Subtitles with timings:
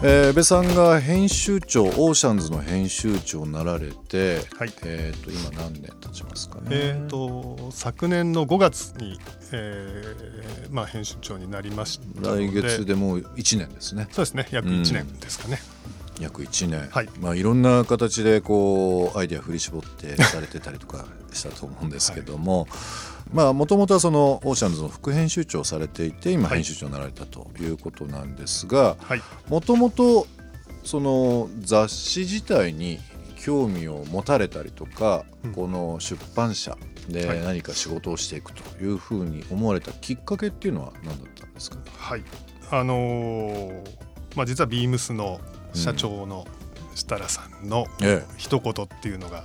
[0.02, 4.72] えー、部さんが編集長オーシャンズの編集長になられて、はい。
[4.82, 6.68] えー、と今何年経ちますかね？
[6.70, 9.20] えー、と昨年の5月に、
[9.52, 12.46] えーまあ、編集長になりましたので。
[12.46, 14.08] 来月でもう1年ですね。
[14.10, 14.48] そうですね。
[14.50, 15.60] 約1年ですかね、
[16.20, 17.08] 約1年、はい。
[17.20, 22.68] まあ、いろんな形でこうアイデア振り絞ってされてたりとか したと思うんですけども、
[23.32, 26.58] まあもともとはそのオーシャンズの副編集長をされていて今はい。
[26.58, 29.22] 編集長になられたということなんですがはい。
[29.48, 30.26] もともと
[30.84, 32.98] その雑誌自体に
[33.36, 35.52] 興味を持たれたりとか、うん。
[35.52, 36.76] この出版社
[37.08, 37.40] ではい。
[37.42, 41.78] 何か仕事をしていくというふうに思われたきっかけっていうのは何だったんですか？
[41.96, 42.24] はい。
[42.70, 43.84] あのー
[44.36, 45.40] まあ、実はビームスの
[45.74, 46.46] 社長の
[46.94, 49.44] 設楽さんのえ一言っていうのが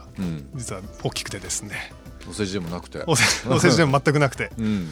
[0.55, 1.91] 実は大きくてですね。
[2.29, 3.03] お世辞でもなくて。
[3.07, 4.51] お世辞でも全くなくて。
[4.57, 4.89] うん。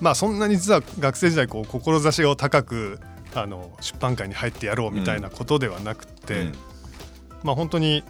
[0.00, 3.00] まあそんなに実は学生時代こう志を高く
[3.34, 6.54] あの出版界に入ってやろうみたいなことではなくて、うん。
[7.42, 8.04] まあ本当に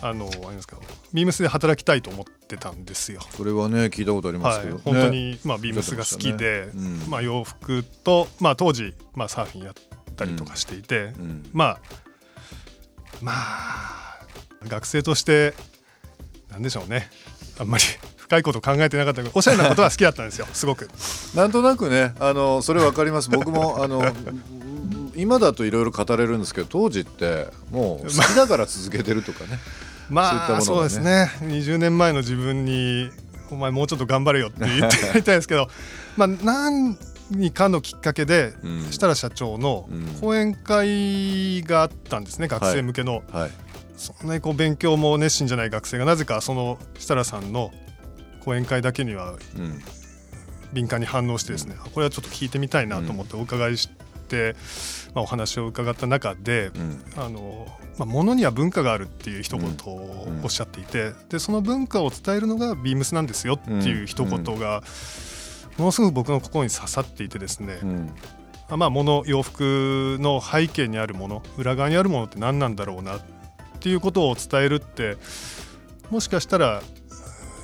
[0.00, 0.76] あのあれですか
[1.12, 3.20] ビームスで働きたいと思ってたんですよ。
[3.30, 6.72] それはね聞いたことありますはいけど、ね、本当に、まあ、ビームスが好きで、ね。
[6.74, 7.10] うん。
[7.10, 9.74] まあ、洋服と、まあ、当時、まあ、サーフィンやっ
[10.16, 11.48] たりとかしていて、うん。
[11.52, 11.80] まあ
[13.22, 14.26] まあ
[14.66, 15.54] 学生として
[16.50, 17.08] なんでしょうね。
[17.58, 17.84] あんまり
[18.18, 20.46] 深いこと考えてなかったけどおしゃれなことは好きだったんですよ。
[20.52, 20.90] すごく。
[21.34, 23.30] なんとなくねあのそれわかります。
[23.30, 24.04] 僕もあの
[25.14, 29.58] 今だといろいろ語れるんですけど当時ってもう好きだから続けてるとかね。
[30.10, 31.30] まあそうですね。
[31.42, 33.10] 20年前の自分に
[33.50, 35.68] お前もうちょっと頑張れよって言ってやりたいですけど
[36.16, 36.28] まあ
[37.32, 38.82] 何かのきっかけで、うん。
[38.84, 40.06] 設楽社長のうん。
[40.20, 43.50] 講演会があったんですね、学生向けの、はい。
[43.96, 47.72] そんなにこう勉強も熱心じゃない学生がなぜかその設楽さんの
[48.40, 49.82] 講演会だけにはうん。
[50.72, 53.90] 敏感に反応してですね、これはちょっと聞いてみたいなと思ってお伺いし
[54.28, 54.56] て、
[55.14, 57.02] まあ、お話を伺った中で、うん。
[57.16, 57.66] あの
[57.98, 64.82] まあ、物には文化があるっていう一言をおっしゃっていて、でその文化を伝えるのがビームスなんですよっていう一言が、
[65.78, 68.14] ものすごく僕の心に刺さっていてですね、うん。
[68.68, 73.20] あまあ物洋服の背景にあるもの裏側にあるものって何なんだろうなっ
[73.80, 75.16] ていうことを伝えるって
[76.10, 76.82] もしかしたら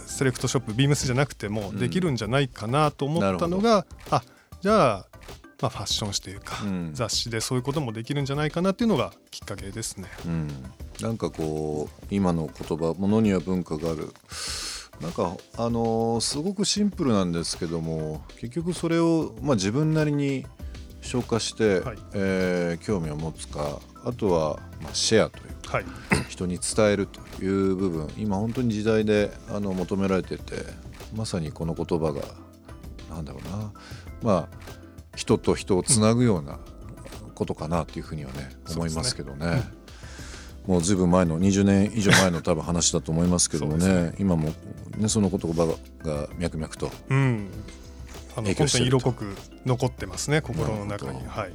[0.06, 4.22] セレクトショップビームスじゃなくてもできるんじゃないかなと思ったのが、あ
[4.60, 5.06] じゃあ、
[5.62, 6.90] まあ、ファッション誌というか、うん。
[6.92, 10.08] 雑誌でそういうこともできるんじゃないかなっていうのがきっかけですね。
[10.26, 10.48] うん。
[11.00, 14.12] なんかこう今の言葉「ものには文化がある」
[15.00, 20.44] なんかあのーすごくシンプルなんですけども結局それを、まあ、自分なりに
[21.00, 21.98] 消化して、はい。
[22.14, 25.84] えー興味を持つかあとは、まあ、シェアというはい、
[26.30, 30.54] 人に伝えるという部分今本当に時代であの求められてて
[31.14, 32.22] まさにこの言葉が
[33.10, 33.72] なんだろうな
[34.22, 34.58] まあ
[35.14, 36.58] 人と人をつなぐような
[37.34, 39.62] ことかなというふうにはね、思いますけどね。
[40.68, 44.14] もうずいぶん前の20年以上前の多分話だと思いますけどもそうね。
[44.18, 44.52] 今も、
[44.98, 45.66] ね、その言葉
[46.04, 46.90] が脈々と。
[47.08, 47.48] うん、
[48.36, 49.34] あの本当に色濃く
[49.64, 51.26] 残ってますね心の中に。
[51.26, 51.52] はい。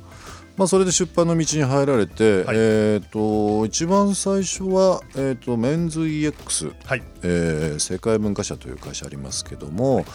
[0.58, 2.58] まあ、それで出版の道に入られて、はい。
[2.58, 7.04] えー、と一番最初は、えー、とメンズ EX、はい。
[7.22, 10.08] えー世界文化社という会社ありますけども、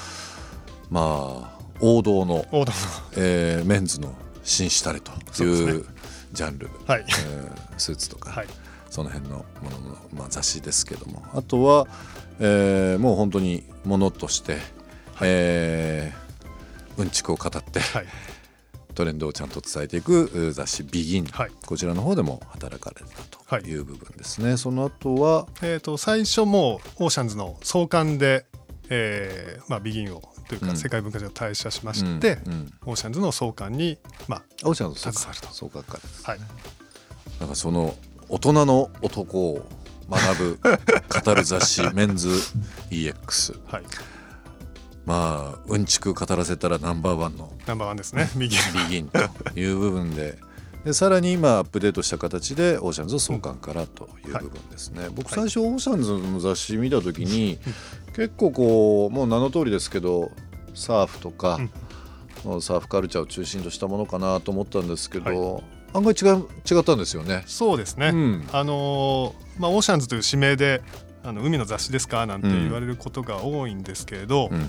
[0.91, 2.73] まあ王道の、オーダ
[3.17, 4.13] えーメンズの
[4.43, 5.13] 紳士たれと
[5.45, 5.87] いう
[6.33, 7.05] ジャンル、はい。
[7.07, 8.49] えースーツとか、はい
[8.91, 11.23] その辺のものの、まあ、雑誌ですけども。
[11.35, 11.87] あとは、
[12.41, 14.59] えーもう本当にものとして、
[15.21, 18.07] えーうんちくを語ってはい。
[18.95, 21.27] トレンドをちゃんと伝えていくう雑誌「ビギン。
[21.27, 21.51] はい。
[21.65, 23.63] こちらの方でも働かれたはい。
[23.63, 28.47] という部分ですね、その後はえー、と最初もうオーシャンズの創刊で、
[28.89, 30.71] えーまあ、ビギンをといううん。
[30.71, 32.73] か世界文化社を退社しまして、うんうん。
[32.87, 35.49] オーシャンズの創刊に、まオーシャンズ携わると。
[35.55, 36.41] そうかかですあはい、
[37.39, 37.95] なんかその
[38.29, 39.67] 大人の男を
[40.11, 40.59] 学ぶ
[41.25, 42.29] 語る雑誌「メンズ
[42.91, 43.83] EX はい、」
[45.05, 47.53] まあうんちく語らせたらナンバーワンの。
[47.67, 48.31] ナンバーワンですね。
[48.37, 48.57] 右。
[48.57, 49.19] ビギンと
[49.59, 50.39] いう部分で。
[50.85, 57.59] でさらに今アップデートした形でオーシャンズ創刊からという部分ですね、僕最初オーシャンズの雑誌見た時に、
[58.15, 60.31] 結構こうもう名の通りですけど
[60.75, 61.59] サーフとか、
[62.45, 65.63] もうサーフカルチャーを中心としたものかなと思ったんですけど、
[65.95, 67.45] 案外違う違ったんですよね。
[67.47, 68.49] そうですね、うん。
[68.53, 70.83] あのーまあ、オーシャンズという誌名で
[71.25, 74.59] あの海の雑誌ですかなんて言われることが多いんですけれど、うん。
[74.61, 74.67] ま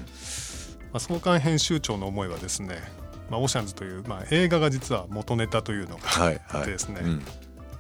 [0.94, 2.82] あ、創刊編集長の思いはですね、
[3.30, 6.42] まあ、オーシャンズという、まあ、映画が実は元ネタというのがはいはい。
[6.50, 7.24] あってですね、うん。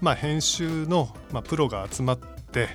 [0.01, 2.17] まあ、編集の、まあ、プロが集まっ
[2.51, 2.69] て、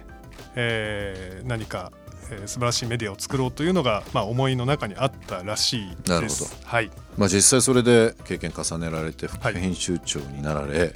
[0.57, 1.93] えー何か、
[2.41, 6.11] えー素晴らしいメディアを作ろうというのが、まあ、思いの中にあったらしいです。
[6.11, 6.47] なるほど。
[6.65, 9.55] はい、まあ、実際それで経験重ねられて副はい。
[9.55, 10.93] 編集長になられ、はい。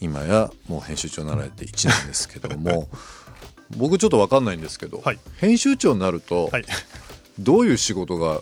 [0.00, 2.88] 今やもう編集長になられて 1年ですけども
[3.76, 5.18] 僕ちょっと分かんないんですけど、はい。
[5.38, 6.64] 編集長になるとはい、
[7.38, 8.40] どういう仕事が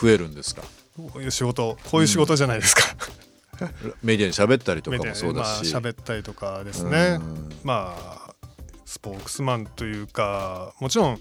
[0.00, 0.62] 増えるんですか？
[0.96, 2.82] こういう仕事こういう仕事じゃないですか。
[4.02, 7.18] メディアに喋ったりとかもそうだし、まあ喋ったりとかですね。
[7.20, 7.52] うん。
[7.64, 8.34] まあ
[8.84, 11.20] スポークスマンというかもちろん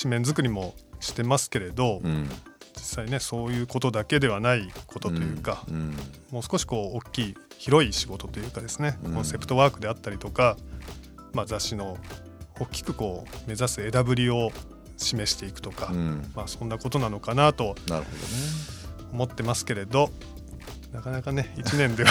[0.00, 2.28] 紙面作りもしてますけれど、うん。
[2.76, 5.96] 実際ねそういうことだけではないことというか、うん。
[6.30, 9.14] もう少しこう大きい広い仕事というかですね、うん。
[9.14, 10.56] コンセプトワークであったりとか、
[11.32, 11.98] まあ、雑誌の
[12.58, 14.50] 大きくこう目指す枝ぶりを
[14.96, 16.32] 示していくとか、うん。
[16.34, 17.74] まあ、そんなことなのかなと
[19.12, 20.10] 思ってますけれど
[20.92, 22.10] なかなかね1年では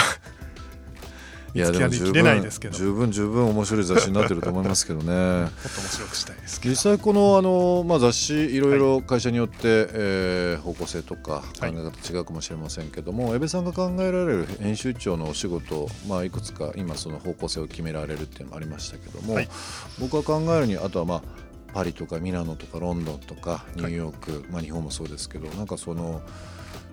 [1.54, 2.76] 見つけ上げきれないですけど。
[2.76, 5.04] 十分十分面白い雑誌になってると思いますけどね。
[5.04, 11.74] もっと面白くしたいです実際このあの、まあ、雑誌いろいろ会社によって、えー方向性とか考はい。
[11.74, 19.48] え方違うかもしれませんけども、江部さんが考えられる編集長のお仕事、まあ、いくつか今その方向性を決められるっていうのもありましたけども、はい。
[19.98, 21.22] 僕が考えるにあとはまあ
[21.72, 26.20] パリとかミラノとかロンドンとかニューヨーク、まあ、日本もそうですけどなんかその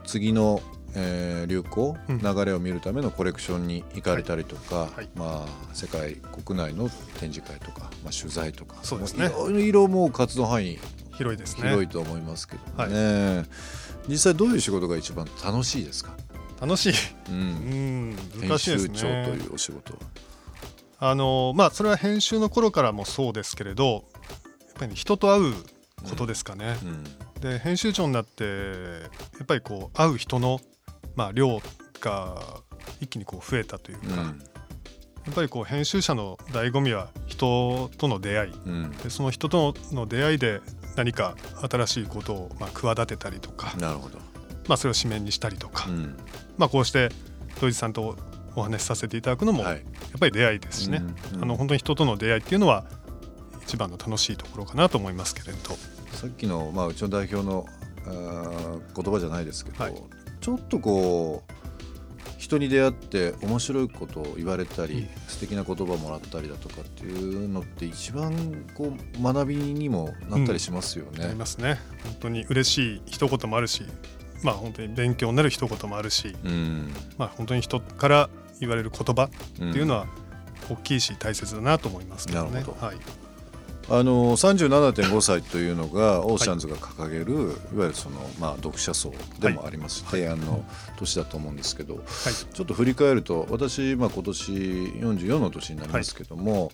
[0.06, 0.62] 次の、
[0.98, 2.20] えー流行、うん。
[2.20, 5.10] 流れを見るためのコレクションに行かれたりとか、はい。
[5.16, 6.90] まあ、世界国内の
[7.20, 9.28] 展示会とか、まあ、取材とかそうですね。
[9.28, 10.80] いろいろもう活動範囲
[11.16, 11.70] 広いですね。
[11.70, 13.46] 広いと思いますけどね、
[14.08, 16.16] 実際どういう仕事が一番楽しいですか、
[16.60, 16.94] 楽しい、
[17.30, 20.00] う、うんん、編難しいです集長とねいうお仕事は。
[21.00, 24.02] あのまあそれは編集の頃からもそうですけれどやっ
[24.80, 25.54] ぱり人と会う
[26.10, 27.04] ことですかね、うん。
[27.42, 28.50] で編集長になってや
[29.44, 30.60] っぱりこう会う人の、
[31.18, 31.60] まあ、量
[32.00, 32.38] が
[33.02, 38.52] 一気にこう増えたというか、やっぱりこう編集者の醍醐味は人との出会い。
[38.52, 38.72] うん。
[38.72, 40.62] うんでその人との出会いで
[40.96, 41.36] 何か
[41.69, 44.19] 新しいことをまあ企てたりとか、なるほど、
[44.68, 46.18] まあ、それを紙面にしたりとか、うん。
[46.58, 47.10] まあ、こうして
[47.60, 48.16] 土井さんと
[48.56, 49.84] お話しさせていただくのもやっはい
[50.20, 51.02] ぱり出会いですしね、う
[51.34, 52.86] んうんあの本当に人との出会いっていうのは
[53.63, 55.75] 一番の楽しいところかなと思いますけれど。
[56.16, 57.65] さっきの、まあ、うちの代表の
[58.96, 59.94] 言葉じゃないですけど、はい
[60.48, 61.54] ちょっとこう
[62.38, 65.08] 人に出会って面白いことを言われたり、うん。
[65.27, 71.25] 素敵な言葉もらったりだとかっていうのって一番こう学びにもなったりしますよね。
[71.25, 71.77] ありますね。
[72.06, 73.84] 本当に嬉しい一言もあるし
[74.42, 76.94] まあ本当に勉強になる一言もあるし、うん。
[77.18, 78.30] まあ本当に人から
[78.62, 80.08] 言われる言葉うんっていうのは
[80.70, 82.51] 大きいし大切だなと思いますけどね。
[82.51, 82.86] なるほど。
[82.86, 82.96] はい、
[83.89, 87.34] あの37.5歳というのがオーシャンズが掲げる、
[87.74, 90.65] い、わゆるその、まあ、読者層でもあります、提案の
[90.98, 92.03] 年だと思うんですけど、はい。
[92.34, 96.72] ちょっと振り返ると私、まあ、今年44の年になりますけども、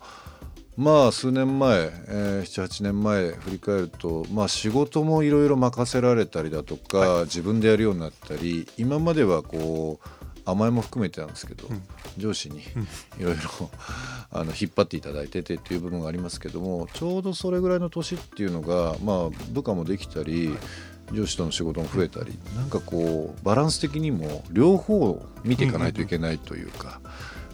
[0.76, 11.82] まあ数年前、えー、78年前振り返ると、まあ、仕事もいろいろ任せられたりだとか、自分でやるようになったり今まではこう甘えも含めてなんですけど、うん。
[12.18, 13.70] 上司にいろいろ
[14.32, 20.56] あの引っ張っていただいててっていう部分がありますけどもちょうどそれぐらいの年っていうのが、まあ、部下もできたり、
[21.12, 27.02] 上司との仕事も増えたりなんかこうバランス的にも両方見ていかないといけないというか。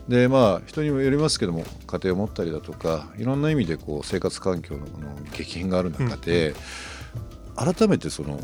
[0.07, 6.55] でまあ人にもよりますけども家庭を持ったりだとかいろんな意味でこう生活環境のこの激変がある中で、
[7.55, 8.39] 改めてその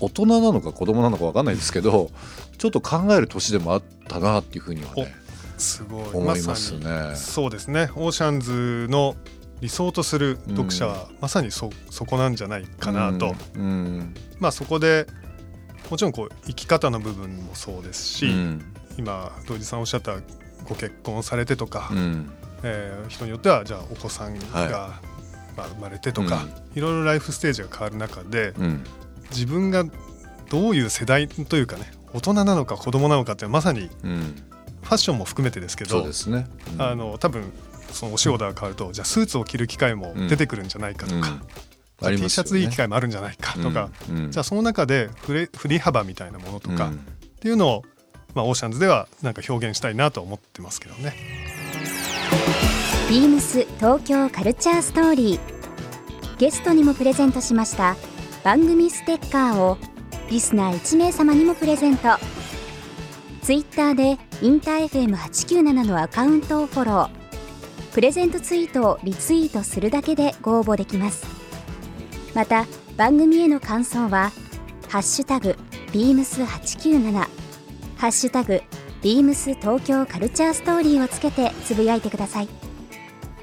[0.00, 2.10] 大人なのか子供なのか分かんないですけど
[2.58, 5.14] ちょっと考える年でもあったなっていうふうにはね
[5.58, 6.08] すごい。
[6.12, 6.84] 思いますね。
[6.84, 7.90] さにそうですね。
[7.94, 9.16] オーシャンズの
[9.60, 14.14] 理想とする読者はまさにそそこなんじゃないかなと、うん。
[14.40, 15.06] まあそこで
[15.88, 18.74] もちろんこう生き方の部分もそうですし、うん。
[18.98, 20.16] 今土井さんおっしゃった
[20.64, 22.30] ご結婚されてとか、うん。
[22.64, 24.70] えー人によってはじゃあお子さんが、はい。
[25.54, 28.84] まあ、生まれてとか、いろいろライフステージが変わる中でうん
[29.32, 29.84] 自分が
[30.50, 34.42] どういう世代というかね大人なのか子供なのかってまさにうん。
[34.82, 36.46] ファッションも含めてですけそうどですね。
[36.74, 36.82] うん。
[36.82, 37.52] あの多分
[37.92, 41.40] そのお仕事が変わると、じゃあスーツを着る機会も出てくるんじゃないかとか、
[42.00, 42.06] うん。
[42.08, 44.18] あり T シャツいい機会もあるんじゃないかとか、うん。
[44.24, 44.30] うん。
[44.32, 46.94] じゃあその中で振れ振り幅みたいなものとか、うん。
[46.94, 46.96] っ
[47.40, 47.82] ていうのを、
[48.34, 51.14] まあ、オーシャンズではなんか表現したいなと思ってますけどね。
[53.08, 55.62] ビームス東京カルチャーストーリー。
[56.38, 57.96] ゲストにもプレゼントしました
[58.44, 59.78] 番組ステッカーを
[60.28, 62.08] リスナー1名様にもプレゼント。
[63.40, 67.10] ツイッターでインター FM897 のアカウントをフォロー。
[67.92, 71.24] プレゼントツイートをリツイートするだけでご応募できます。
[72.34, 74.32] また番組への感想は
[74.90, 75.56] 「ハッシュタグ
[75.92, 77.12] ビームス897」
[77.96, 78.60] 「ハッシュタグ
[79.02, 82.48] ビームス東京カルチャーストーリー」をつけてつぶやいてください。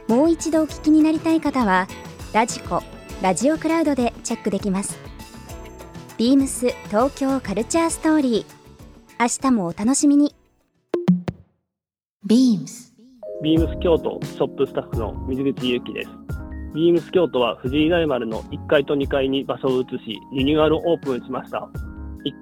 [0.09, 1.87] もう一度お聞きになりたい方は
[2.33, 2.83] ラジコ
[3.21, 4.97] ラジオクラウドでチェックできます
[6.17, 8.59] ビームス東京カルチャーストーリー
[9.19, 10.33] 明日もお楽しみに
[12.25, 12.89] Beams
[13.41, 16.09] ビームス京都ショップスタッフの水口ゆきです。
[16.75, 21.69] ビームス京都は藤井大丸の1階と2階に場所を移し、リニューアルオープンしました。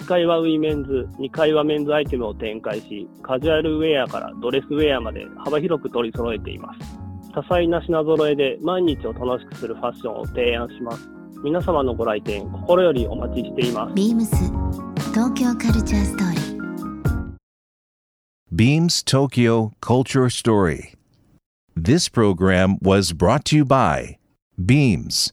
[0.02, 7.07] 1階はウィメンズ、2階はメンズアイテムを展開し、カジュアルウェアからドレスウェアまで幅広く取り揃えています。
[7.38, 11.08] 多彩な品揃えで毎日を楽しくするファッションを提案します。
[11.44, 13.94] 皆様のご来店心よりお待ちしています。
[13.94, 14.26] Beams
[15.14, 16.58] Tokyo Culture Story
[18.52, 20.96] Beams Tokyo Culture Story.
[21.76, 24.18] This program was brought to you by
[24.60, 25.32] Beams.